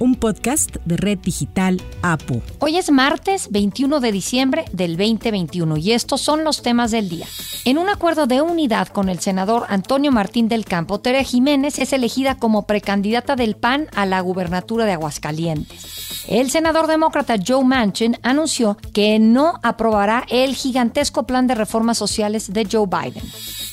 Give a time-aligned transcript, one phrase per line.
[0.00, 2.42] un podcast de Red Digital APU.
[2.58, 7.26] Hoy es martes 21 de diciembre del 2021 y estos son los temas del día.
[7.66, 11.92] En un acuerdo de unidad con el senador Antonio Martín del Campo, Tere Jiménez es
[11.92, 16.24] elegida como precandidata del PAN a la gubernatura de Aguascalientes.
[16.26, 22.52] El senador demócrata Joe Manchin anunció que no aprobará el gigantesco plan de reformas sociales
[22.52, 23.24] de Joe Biden.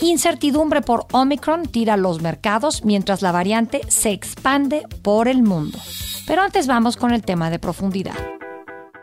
[0.02, 5.80] Incertidumbre por Omicron tira los mercados mientras la variante se expande por el mundo.
[6.28, 8.14] Pero antes vamos con el tema de profundidad.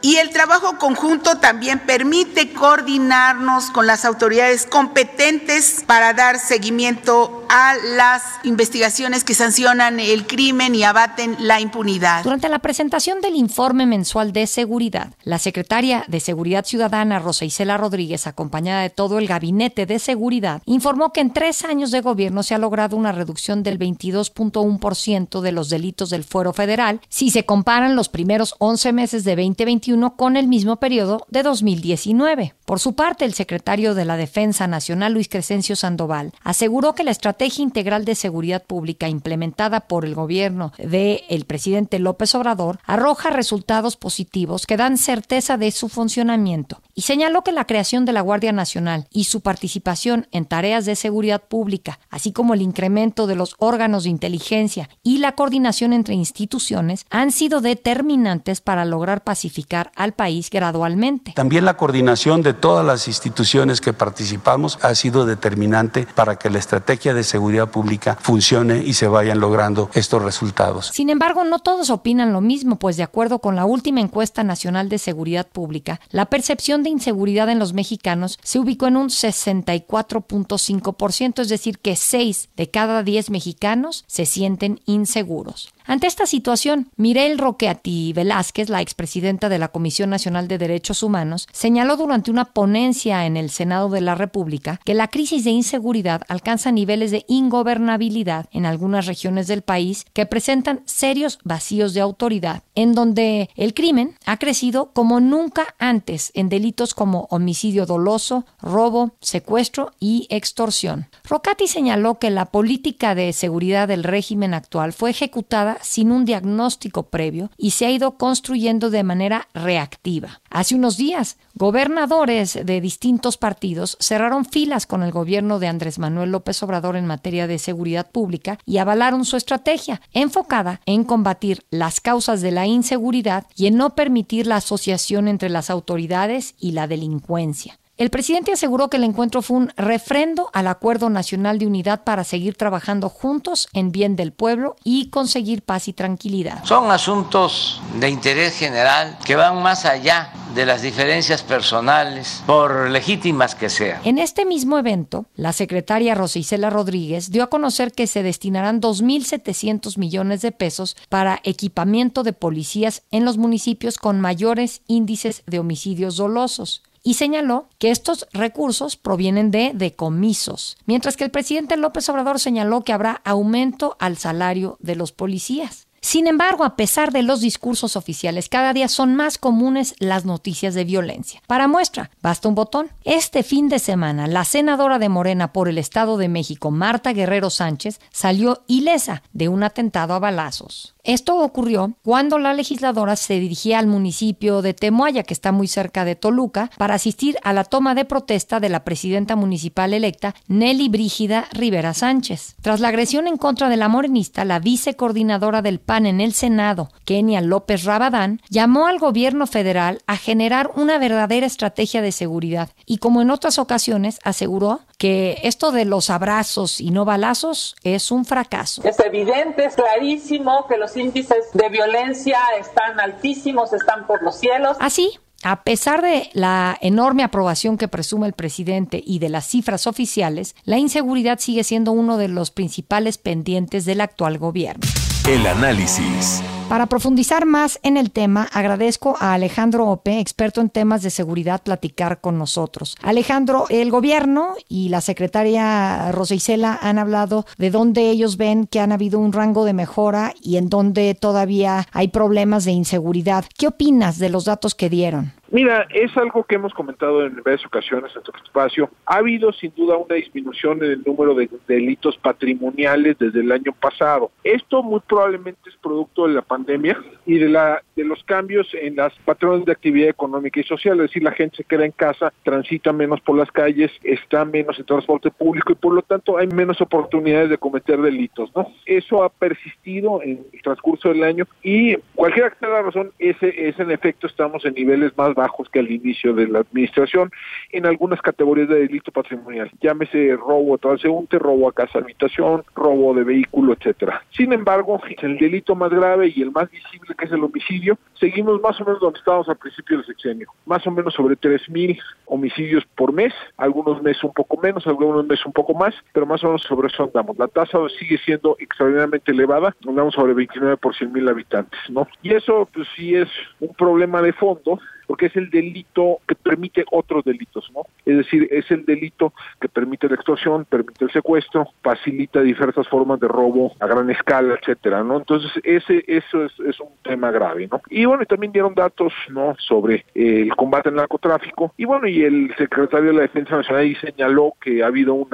[0.02, 7.76] Y el trabajo conjunto también permite coordinarnos con las autoridades competentes para dar seguimiento a
[7.76, 12.24] las investigaciones que sancionan el crimen y abaten la impunidad.
[12.24, 17.76] Durante la presentación del informe mensual de seguridad, la secretaria de Seguridad Ciudadana, Rosa Isela
[17.76, 22.42] Rodríguez, acompañada de todo el gabinete de seguridad, informó que en tres años de gobierno
[22.42, 27.46] se ha logrado una reducción del 22.1% de los delitos del fuero federal si se
[27.46, 32.54] comparan los primeros 11 meses de 2021 con el mismo periodo de 2019.
[32.64, 37.10] Por su parte, el secretario de la Defensa Nacional, Luis Crescencio Sandoval, aseguró que la
[37.10, 43.28] estrategia integral de seguridad pública implementada por el gobierno del el presidente López Obrador arroja
[43.28, 48.22] resultados positivos que dan certeza de su funcionamiento y señaló que la creación de la
[48.22, 53.36] Guardia Nacional y su participación en tareas de seguridad pública, así como el incremento de
[53.36, 59.92] los órganos de inteligencia y la coordinación entre instituciones, han sido determinantes para lograr pacificar
[59.96, 61.32] al país gradualmente.
[61.32, 66.58] También la coordinación de todas las instituciones que participamos ha sido determinante para que la
[66.58, 70.90] estrategia de seguridad pública funcione y se vayan logrando estos resultados.
[70.92, 74.88] Sin embargo, no todos opinan lo mismo, pues de acuerdo con la última encuesta nacional
[74.88, 81.40] de seguridad pública, la percepción de inseguridad en los mexicanos se ubicó en un 64.5%,
[81.40, 85.72] es decir, que 6 de cada 10 mexicanos se sienten inseguros.
[85.86, 91.46] Ante esta situación, Mirel Roqueati Velázquez, la expresidenta de la Comisión Nacional de Derechos Humanos,
[91.52, 96.22] señaló durante una ponencia en el Senado de la República que la crisis de inseguridad
[96.28, 102.62] alcanza niveles de ingobernabilidad en algunas regiones del país que presentan serios vacíos de autoridad,
[102.74, 109.16] en donde el crimen ha crecido como nunca antes en delitos como homicidio doloso, robo,
[109.20, 111.08] secuestro y extorsión.
[111.24, 117.04] Rocati señaló que la política de seguridad del régimen actual fue ejecutada sin un diagnóstico
[117.04, 120.40] previo y se ha ido construyendo de manera reactiva.
[120.50, 126.32] Hace unos días, gobernadores de distintos partidos cerraron filas con el gobierno de Andrés Manuel
[126.32, 132.00] López Obrador en materia de seguridad pública y avalaron su estrategia, enfocada en combatir las
[132.00, 136.88] causas de la inseguridad y en no permitir la asociación entre las autoridades y la
[136.88, 137.78] delincuencia.
[137.96, 142.24] El presidente aseguró que el encuentro fue un refrendo al Acuerdo Nacional de Unidad para
[142.24, 146.64] seguir trabajando juntos en bien del pueblo y conseguir paz y tranquilidad.
[146.64, 153.54] Son asuntos de interés general que van más allá de las diferencias personales, por legítimas
[153.54, 154.00] que sean.
[154.04, 159.98] En este mismo evento, la secretaria Rosicela Rodríguez dio a conocer que se destinarán 2.700
[159.98, 166.16] millones de pesos para equipamiento de policías en los municipios con mayores índices de homicidios
[166.16, 172.40] dolosos y señaló que estos recursos provienen de decomisos, mientras que el presidente López Obrador
[172.40, 175.83] señaló que habrá aumento al salario de los policías.
[176.04, 180.74] Sin embargo, a pesar de los discursos oficiales, cada día son más comunes las noticias
[180.74, 181.40] de violencia.
[181.46, 182.90] Para muestra, basta un botón.
[183.04, 187.48] Este fin de semana, la senadora de Morena por el Estado de México, Marta Guerrero
[187.48, 190.94] Sánchez, salió ilesa de un atentado a balazos.
[191.04, 196.04] Esto ocurrió cuando la legisladora se dirigía al municipio de Temoaya, que está muy cerca
[196.04, 200.88] de Toluca, para asistir a la toma de protesta de la presidenta municipal electa, Nelly
[200.90, 202.56] Brígida Rivera Sánchez.
[202.60, 206.90] Tras la agresión en contra de la morenista, la vicecoordinadora del PAN en el Senado,
[207.04, 212.98] Kenia López Rabadán, llamó al gobierno federal a generar una verdadera estrategia de seguridad y,
[212.98, 218.24] como en otras ocasiones, aseguró que esto de los abrazos y no balazos es un
[218.24, 218.82] fracaso.
[218.84, 224.76] Es evidente, es clarísimo que los índices de violencia están altísimos, están por los cielos.
[224.80, 229.86] Así, a pesar de la enorme aprobación que presume el presidente y de las cifras
[229.86, 234.86] oficiales, la inseguridad sigue siendo uno de los principales pendientes del actual gobierno.
[235.26, 236.42] El análisis.
[236.68, 241.62] Para profundizar más en el tema, agradezco a Alejandro Ope, experto en temas de seguridad,
[241.62, 242.94] platicar con nosotros.
[243.02, 248.80] Alejandro, el gobierno y la secretaria Rosa Isela han hablado de dónde ellos ven que
[248.80, 253.46] han habido un rango de mejora y en dónde todavía hay problemas de inseguridad.
[253.56, 255.32] ¿Qué opinas de los datos que dieron?
[255.54, 258.90] Mira, es algo que hemos comentado en varias ocasiones en este espacio.
[259.06, 263.72] Ha habido sin duda una disminución en el número de delitos patrimoniales desde el año
[263.72, 264.32] pasado.
[264.42, 268.96] Esto muy probablemente es producto de la pandemia y de la de los cambios en
[268.96, 272.32] las patrones de actividad económica y social, es decir, la gente se queda en casa,
[272.42, 276.48] transita menos por las calles, está menos en transporte público y por lo tanto hay
[276.48, 278.66] menos oportunidades de cometer delitos, ¿no?
[278.86, 283.68] Eso ha persistido en el transcurso del año y cualquiera que sea la razón, ese
[283.68, 287.30] es en efecto estamos en niveles más bajos que al inicio de la administración
[287.70, 293.14] en algunas categorías de delito patrimonial, llámese robo a transeúnte, robo a casa habitación, robo
[293.14, 294.22] de vehículo, etcétera.
[294.30, 298.60] Sin embargo, el delito más grave y el más visible que es el homicidio, seguimos
[298.60, 302.84] más o menos donde estábamos al principio del sexenio, más o menos sobre 3.000 homicidios
[302.94, 306.48] por mes, algunos meses un poco menos, algunos meses un poco más, pero más o
[306.48, 307.38] menos sobre eso andamos.
[307.38, 312.06] La tasa sigue siendo extraordinariamente elevada, andamos sobre 29 por 100 mil habitantes, ¿no?
[312.22, 313.28] Y eso pues sí es
[313.60, 317.82] un problema de fondo porque es el delito que permite otros delitos, ¿no?
[318.04, 323.20] Es decir, es el delito que permite la extorsión, permite el secuestro, facilita diversas formas
[323.20, 325.18] de robo a gran escala, etcétera, ¿no?
[325.18, 327.80] Entonces, ese eso es, es un tema grave, ¿no?
[327.90, 329.54] Y bueno, también dieron datos, ¿no?
[329.58, 333.94] Sobre el combate al narcotráfico y bueno, y el secretario de la Defensa Nacional ahí
[333.96, 335.28] señaló que ha habido un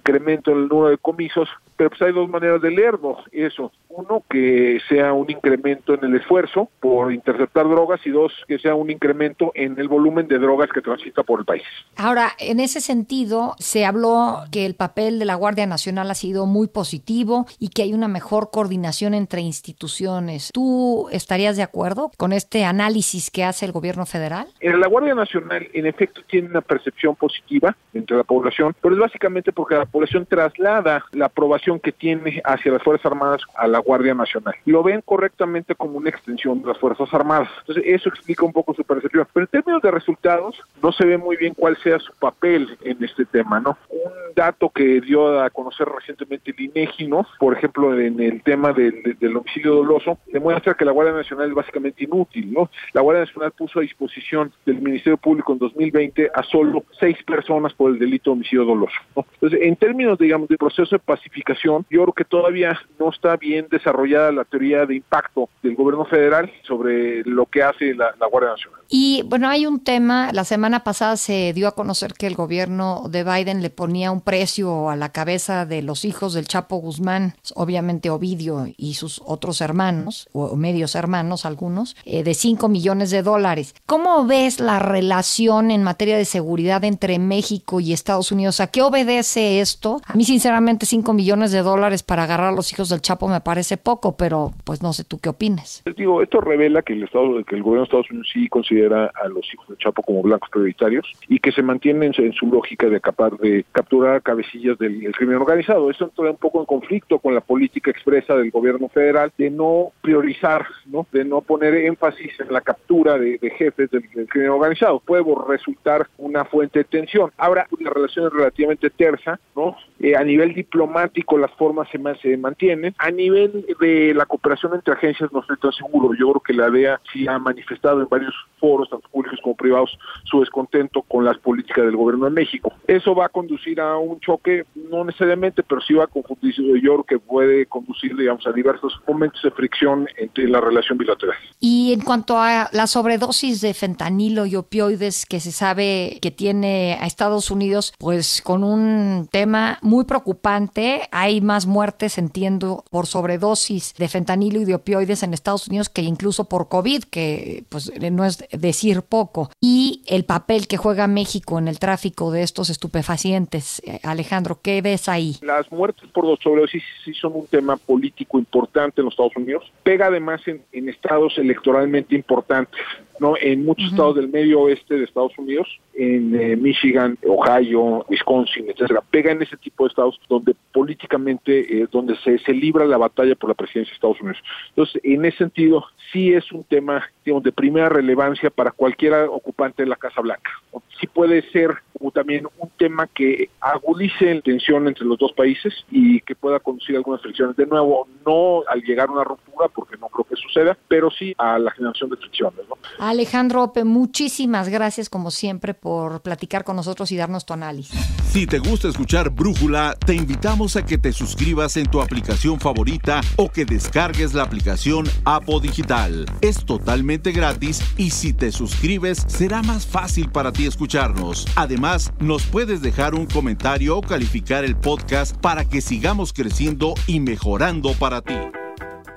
[0.00, 1.48] incremento en el número de comisos
[1.80, 3.72] pero pues hay dos maneras de leerlo eso.
[3.88, 8.74] Uno, que sea un incremento en el esfuerzo por interceptar drogas y dos, que sea
[8.74, 11.62] un incremento en el volumen de drogas que transita por el país.
[11.96, 16.44] Ahora, en ese sentido, se habló que el papel de la Guardia Nacional ha sido
[16.44, 20.50] muy positivo y que hay una mejor coordinación entre instituciones.
[20.52, 24.48] ¿Tú estarías de acuerdo con este análisis que hace el gobierno federal?
[24.60, 29.50] La Guardia Nacional, en efecto, tiene una percepción positiva entre la población, pero es básicamente
[29.50, 34.14] porque la población traslada la aprobación que tiene hacia las Fuerzas Armadas a la Guardia
[34.14, 34.54] Nacional.
[34.64, 37.48] Lo ven correctamente como una extensión de las Fuerzas Armadas.
[37.60, 39.26] Entonces, eso explica un poco su percepción.
[39.32, 43.02] Pero en términos de resultados, no se ve muy bien cuál sea su papel en
[43.02, 43.76] este tema, ¿no?
[43.88, 47.26] Un dato que dio a conocer recientemente el INEGI, ¿no?
[47.38, 52.04] Por ejemplo, en el tema del, homicidio doloso, demuestra que la Guardia Nacional es básicamente
[52.04, 52.70] inútil, ¿no?
[52.92, 57.72] La Guardia Nacional puso a disposición del Ministerio Público en 2020 a solo seis personas
[57.74, 58.96] por el delito de homicidio doloso.
[59.14, 63.66] Entonces, en términos, digamos, de proceso de pacificación, yo creo que todavía no está bien
[63.70, 68.80] desarrollada la teoría de impacto del gobierno federal sobre lo que hace la, Guardia Nacional.
[68.88, 73.04] Y bueno, hay un tema, la semana pasada se dio a conocer que el gobierno
[73.08, 77.34] de Biden le ponía un precio a la cabeza de los hijos del Chapo Guzmán,
[77.54, 83.22] obviamente Ovidio y sus otros hermanos, o medios hermanos algunos, eh, de 5 millones de
[83.22, 83.74] dólares.
[83.86, 88.60] ¿Cómo ves la relación en materia de seguridad entre México y Estados Unidos?
[88.60, 90.00] ¿A qué obedece esto?
[90.06, 93.40] A mí sinceramente 5 millones de dólares para agarrar a los hijos del Chapo me
[93.40, 95.82] parece poco, pero pues no sé tú qué opines.
[95.96, 99.28] Digo, esto revela que el Estado, que el gobierno de Estados Unidos sí considera a
[99.28, 103.00] los hijos del Chapo como blancos prioritarios y que se mantienen en, su lógica de
[103.00, 105.90] capaz de capturar cabecillas del, crimen organizado.
[105.90, 109.92] Eso entra un poco en conflicto con la política expresa del gobierno federal de no
[110.00, 111.06] priorizar, ¿no?
[111.12, 115.00] de no poner énfasis en la captura de, jefes del, crimen organizado.
[115.00, 117.30] Puede resultar una fuente de tensión.
[117.36, 119.76] Ahora, la relación es relativamente tersa, ¿no?
[120.00, 122.94] Eh, a nivel diplomático las formas se, se mantienen.
[122.98, 126.14] A nivel de la cooperación entre agencias no estoy tan seguro.
[126.18, 129.98] Yo creo que la DEA sí ha manifestado en varios foros, tanto públicos como privados,
[130.24, 132.72] su descontento con las políticas del gobierno de México.
[132.86, 136.94] Eso va a conducir a un choque, no necesariamente, pero sí va a conducir, yo
[136.94, 141.36] creo que puede conducir, digamos, a diversos momentos de fricción entre la relación bilateral.
[141.58, 146.98] Y en cuanto a la sobredosis de fentanilo y opioides que se sabe que tiene
[147.00, 153.94] a Estados Unidos, pues con un tema muy preocupante, hay más muertes, entiendo, por sobredosis
[153.94, 158.24] de fentanilo y de opioides en Estados Unidos que incluso por COVID, que pues no
[158.24, 159.50] es decir poco.
[159.60, 163.82] Y el papel que juega México en el tráfico de estos estupefacientes.
[164.02, 165.36] Alejandro, ¿qué ves ahí?
[165.42, 169.72] Las muertes por sobredosis sí son un tema político importante en los Estados Unidos.
[169.82, 172.80] Pega además en, estados electoralmente importantes.
[173.20, 173.34] ¿No?
[173.40, 179.02] En muchos estados del medio oeste de Estados Unidos en eh, Michigan, Ohio, Wisconsin, etcétera,
[179.10, 183.34] pega en ese tipo de estados donde políticamente, eh, donde se, se libra la batalla
[183.34, 184.42] por la presidencia de Estados Unidos.
[184.70, 189.82] Entonces, en ese sentido, sí es un tema digamos, de primera relevancia para cualquiera ocupante
[189.82, 190.50] de la Casa Blanca.
[190.98, 195.74] Sí puede ser como también un tema que agudice la tensión entre los dos países
[195.90, 197.56] y que pueda conducir a algunas fricciones.
[197.56, 201.34] De nuevo, no al llegar a una ruptura, porque no creo que suceda, pero sí
[201.36, 202.60] a la generación de fricciones.
[202.68, 202.78] ¿no?
[203.10, 207.98] Alejandro Ope, muchísimas gracias como siempre por platicar con nosotros y darnos tu análisis.
[208.30, 213.20] Si te gusta escuchar Brújula, te invitamos a que te suscribas en tu aplicación favorita
[213.34, 216.24] o que descargues la aplicación Apo Digital.
[216.40, 221.48] Es totalmente gratis y si te suscribes será más fácil para ti escucharnos.
[221.56, 227.18] Además, nos puedes dejar un comentario o calificar el podcast para que sigamos creciendo y
[227.18, 228.36] mejorando para ti.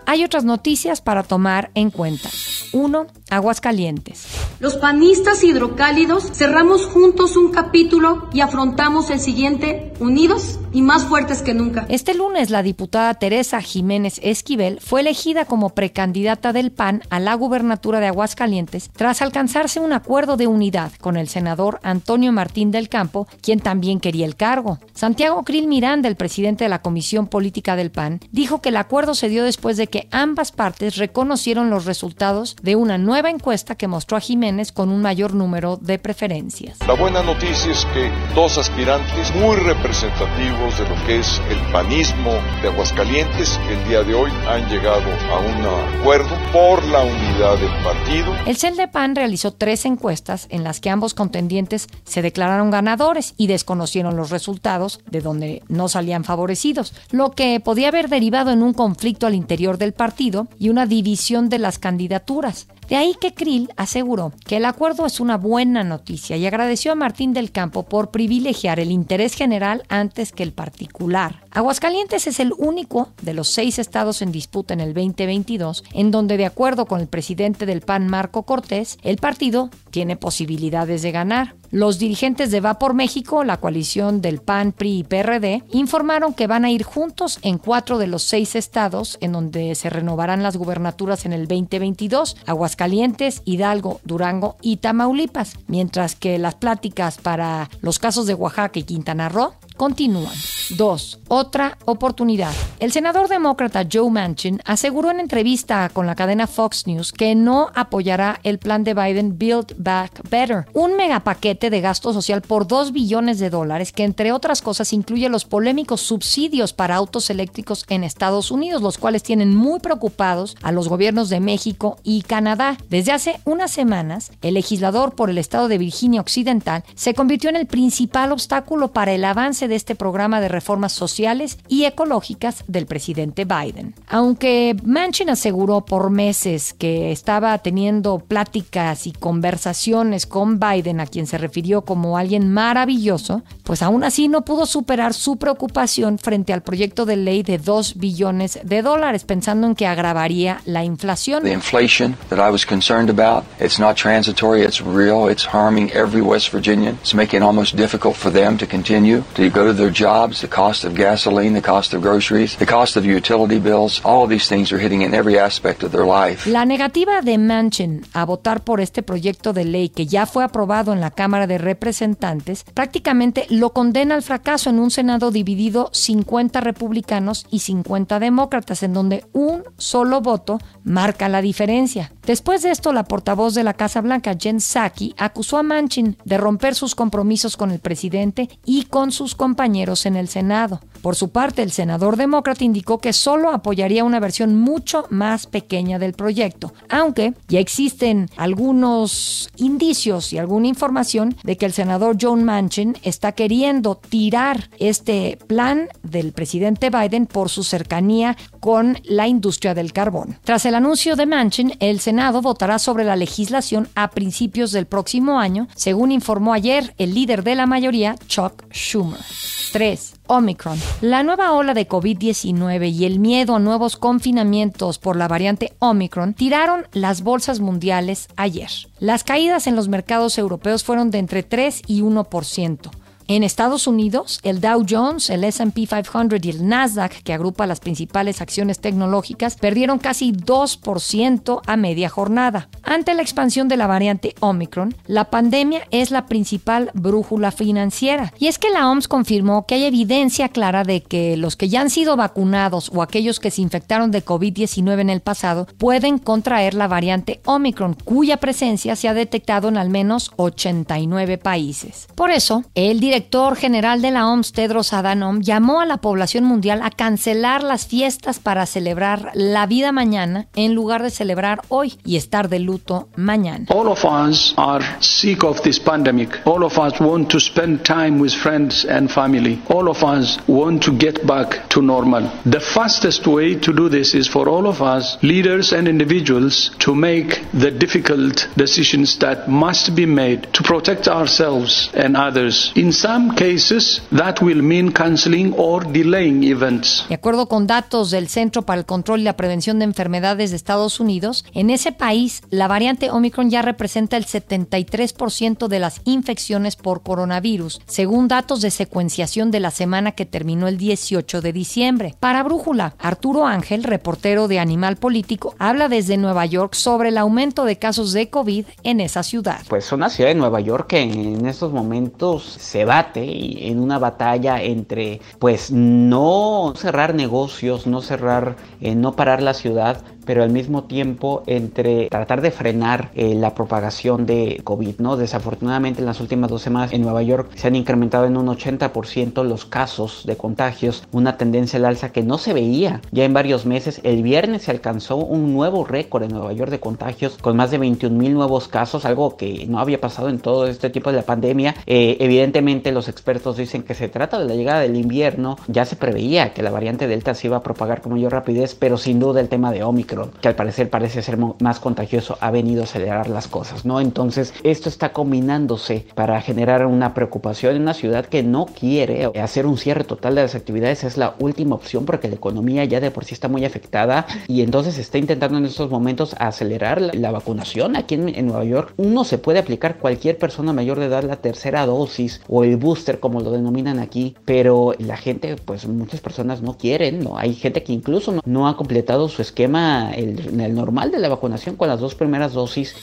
[0.05, 2.29] Hay otras noticias para tomar en cuenta.
[2.73, 3.07] 1.
[3.29, 4.25] Aguascalientes.
[4.59, 11.41] Los panistas hidrocálidos cerramos juntos un capítulo y afrontamos el siguiente unidos y más fuertes
[11.41, 11.85] que nunca.
[11.89, 17.35] Este lunes la diputada Teresa Jiménez Esquivel fue elegida como precandidata del PAN a la
[17.35, 22.89] gubernatura de Aguascalientes tras alcanzarse un acuerdo de unidad con el senador Antonio Martín del
[22.89, 24.79] Campo, quien también quería el cargo.
[24.93, 29.15] Santiago Krill Miranda, el presidente de la Comisión Política del PAN, dijo que el acuerdo
[29.15, 33.87] se dio después de que ambas partes reconocieron los resultados de una nueva encuesta que
[33.87, 36.79] mostró a Jiménez con un mayor número de preferencias.
[36.87, 42.31] La buena noticia es que dos aspirantes muy representativos de lo que es el panismo
[42.61, 47.83] de Aguascalientes, el día de hoy han llegado a un acuerdo por la unidad del
[47.83, 48.33] partido.
[48.45, 53.33] El CEL de PAN realizó tres encuestas en las que ambos contendientes se declararon ganadores
[53.35, 58.63] y desconocieron los resultados de donde no salían favorecidos, lo que podía haber derivado en
[58.63, 62.67] un conflicto al interior del partido y una división de las candidaturas.
[62.89, 66.95] De ahí que Krill aseguró que el acuerdo es una buena noticia y agradeció a
[66.95, 71.43] Martín del Campo por privilegiar el interés general antes que el particular.
[71.51, 76.37] Aguascalientes es el único de los seis estados en disputa en el 2022 en donde,
[76.37, 81.55] de acuerdo con el presidente del PAN, Marco Cortés, el partido tiene posibilidades de ganar.
[81.73, 86.45] Los dirigentes de Va por México, la coalición del PAN, PRI y PRD, informaron que
[86.45, 90.55] van a ir juntos en cuatro de los seis estados en donde se renovarán las
[90.55, 97.97] gubernaturas en el 2022, Aguascalientes, Hidalgo, Durango y Tamaulipas, mientras que las pláticas para los
[97.97, 100.33] casos de Oaxaca y Quintana Roo continúan.
[100.77, 101.19] 2.
[101.27, 102.53] Otra oportunidad.
[102.79, 107.69] El senador demócrata Joe Manchin aseguró en entrevista con la cadena Fox News que no
[107.75, 112.91] apoyará el plan de Biden Build Back Better, un megapaquete de gasto social por 2
[112.91, 118.03] billones de dólares que entre otras cosas incluye los polémicos subsidios para autos eléctricos en
[118.03, 122.77] Estados Unidos, los cuales tienen muy preocupados a los gobiernos de México y Canadá.
[122.89, 127.55] Desde hace unas semanas, el legislador por el estado de Virginia Occidental se convirtió en
[127.55, 132.85] el principal obstáculo para el avance de este programa de reformas sociales y ecológicas del
[132.85, 133.95] presidente Biden.
[134.07, 141.27] Aunque Manchin aseguró por meses que estaba teniendo pláticas y conversaciones con Biden, a quien
[141.27, 146.63] se refirió como alguien maravilloso, pues aún así no pudo superar su preocupación frente al
[146.63, 151.43] proyecto de ley de 2 billones de dólares, pensando en que agravaría la inflación.
[151.43, 156.21] The inflation that I was concerned about, it's not transitory, it's real, it's harming every
[156.21, 156.97] West Virginian.
[157.01, 160.47] It's making it almost difficult for them to continue to go to their jobs, the
[160.47, 164.47] cost of gasoline, the cost of groceries, the cost of utility bills, all of these
[164.47, 166.49] things are hitting in every aspect of their life.
[166.49, 170.91] La negativa de Manchin a votar por este proyecto de ley que ya fue aprobado
[170.91, 176.59] en la Cámara de Representantes prácticamente lo condena al fracaso en un Senado dividido 50
[176.61, 182.11] republicanos y 50 demócratas, en donde un solo voto marca la diferencia.
[182.25, 186.37] Después de esto, la portavoz de la Casa Blanca, Jen Psaki, acusó a Manchin de
[186.37, 190.79] romper sus compromisos con el presidente y con sus compañeros en el Senado.
[191.01, 195.99] Por su parte, el senador demócrata indicó que solo apoyaría una versión mucho más pequeña
[195.99, 202.45] del proyecto, aunque ya existen algunos indicios y alguna información de que el senador John
[202.45, 209.73] Manchin está queriendo tirar este plan del presidente Biden por su cercanía con la industria
[209.73, 210.37] del carbón.
[210.45, 215.37] Tras el anuncio de Manchin, el Senado votará sobre la legislación a principios del próximo
[215.37, 219.32] año, según informó ayer el líder de la mayoría, Chuck Schumer.
[219.71, 220.13] 3.
[220.27, 220.79] Omicron.
[221.01, 226.33] La nueva ola de COVID-19 y el miedo a nuevos confinamientos por la variante Omicron
[226.33, 228.69] tiraron las bolsas mundiales ayer.
[228.99, 233.02] Las caídas en los mercados europeos fueron de entre 3 y 1%.
[233.27, 237.79] En Estados Unidos, el Dow Jones, el SP 500 y el Nasdaq, que agrupa las
[237.79, 242.69] principales acciones tecnológicas, perdieron casi 2% a media jornada.
[242.83, 248.33] ante la expansión de la variante Omicron, la pandemia es la principal brújula financiera.
[248.37, 251.81] Y es que la OMS confirmó que hay evidencia clara de que los que ya
[251.81, 256.73] han sido vacunados o aquellos que se infectaron de COVID-19 en el pasado pueden contraer
[256.73, 262.07] la variante Omicron, cuya presencia se ha detectado en al menos 89 países.
[262.15, 263.12] Por eso, el director
[263.55, 268.39] general de la OMS, Tedros Adhanom, llamó a la población mundial a cancelar las fiestas
[268.39, 273.65] para celebrar la vida mañana en lugar de celebrar hoy y estar de luto mañana.
[273.69, 276.41] All of us are sick of this pandemic.
[276.45, 279.61] All of us want to spend time with friends and family.
[279.69, 282.29] All of us want to get back to normal.
[282.45, 286.95] The fastest way to do this is for all of us, leaders and individuals, to
[286.95, 292.71] make the difficult decisions that must be made to protect ourselves and others.
[293.03, 297.05] Some cases, that will mean canceling or delaying events.
[297.09, 300.55] De acuerdo con datos del Centro para el Control y la Prevención de Enfermedades de
[300.55, 306.77] Estados Unidos, en ese país la variante Omicron ya representa el 73% de las infecciones
[306.77, 312.15] por coronavirus, según datos de secuenciación de la semana que terminó el 18 de diciembre.
[312.21, 317.65] Para Brújula, Arturo Ángel, reportero de Animal Político, habla desde Nueva York sobre el aumento
[317.65, 319.59] de casos de COVID en esa ciudad.
[319.67, 325.19] Pues una ciudad de Nueva York que en estos momentos se en una batalla entre
[325.39, 331.43] pues no cerrar negocios, no cerrar, eh, no parar la ciudad, pero al mismo tiempo
[331.47, 335.17] entre tratar de frenar eh, la propagación de COVID, ¿no?
[335.17, 339.43] Desafortunadamente en las últimas dos semanas en Nueva York se han incrementado en un 80%
[339.43, 343.65] los casos de contagios, una tendencia al alza que no se veía ya en varios
[343.65, 344.01] meses.
[344.03, 347.77] El viernes se alcanzó un nuevo récord en Nueva York de contagios con más de
[347.77, 351.23] 21 mil nuevos casos, algo que no había pasado en todo este tipo de la
[351.23, 351.75] pandemia.
[351.85, 355.95] Eh, evidentemente los expertos dicen que se trata de la llegada del invierno, ya se
[355.95, 359.41] preveía que la variante Delta se iba a propagar con mayor rapidez, pero sin duda
[359.41, 363.29] el tema de Omicron que al parecer parece ser más contagioso, ha venido a acelerar
[363.29, 363.99] las cosas, ¿no?
[363.99, 369.65] Entonces, esto está combinándose para generar una preocupación en una ciudad que no quiere hacer
[369.65, 373.11] un cierre total de las actividades, es la última opción porque la economía ya de
[373.11, 377.95] por sí está muy afectada y entonces está intentando en estos momentos acelerar la, vacunación
[377.95, 378.93] aquí en, Nueva York.
[378.97, 383.19] Uno se puede aplicar cualquier persona mayor de edad la tercera dosis o el booster
[383.19, 387.37] como lo denominan aquí, pero la gente, pues muchas personas no quieren, ¿no?
[387.37, 391.87] Hay gente que incluso no ha completado su esquema el, normal de la vacunación con
[391.87, 392.95] las dos primeras dosis.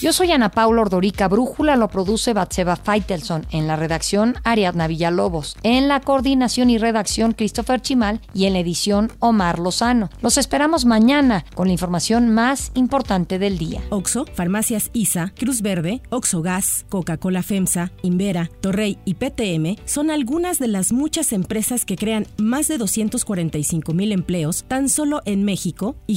[0.00, 1.28] Yo soy Ana Paula Ordorica.
[1.28, 3.46] Brújula lo produce Batseba Feitelson.
[3.50, 5.56] En la redacción, Ariadna Villalobos.
[5.62, 8.20] En la coordinación y redacción, Christopher Chimal.
[8.34, 10.10] Y en la edición, Omar Lozano.
[10.20, 13.80] Los esperamos mañana con la información más importante del día.
[13.90, 20.58] Oxo, Farmacias ISA, Cruz Verde, Oxo Gas, Coca-Cola FEMSA, Invera, Torrey y PTM son algunas
[20.58, 25.96] de las muchas empresas que crean más de 245 mil empleos tan solo en México
[26.06, 26.16] y